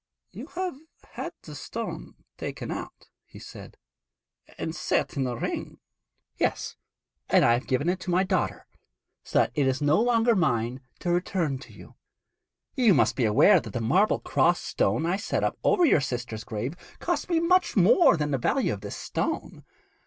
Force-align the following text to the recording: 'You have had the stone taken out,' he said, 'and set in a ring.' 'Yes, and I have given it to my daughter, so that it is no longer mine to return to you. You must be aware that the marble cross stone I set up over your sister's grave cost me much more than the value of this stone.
'You 0.31 0.47
have 0.55 0.79
had 1.11 1.33
the 1.43 1.53
stone 1.53 2.15
taken 2.35 2.71
out,' 2.71 3.07
he 3.23 3.37
said, 3.37 3.77
'and 4.57 4.75
set 4.75 5.15
in 5.15 5.27
a 5.27 5.35
ring.' 5.37 5.77
'Yes, 6.37 6.75
and 7.29 7.45
I 7.45 7.53
have 7.53 7.67
given 7.67 7.87
it 7.87 7.99
to 7.99 8.09
my 8.09 8.23
daughter, 8.23 8.65
so 9.23 9.37
that 9.37 9.51
it 9.53 9.67
is 9.67 9.79
no 9.79 10.01
longer 10.01 10.35
mine 10.35 10.81
to 11.01 11.11
return 11.11 11.59
to 11.59 11.71
you. 11.73 11.97
You 12.73 12.95
must 12.95 13.15
be 13.15 13.25
aware 13.25 13.59
that 13.59 13.73
the 13.73 13.79
marble 13.79 14.17
cross 14.17 14.59
stone 14.59 15.05
I 15.05 15.17
set 15.17 15.43
up 15.43 15.59
over 15.63 15.85
your 15.85 16.01
sister's 16.01 16.43
grave 16.43 16.73
cost 16.97 17.29
me 17.29 17.39
much 17.39 17.77
more 17.77 18.17
than 18.17 18.31
the 18.31 18.39
value 18.39 18.73
of 18.73 18.81
this 18.81 18.95
stone. 18.95 19.63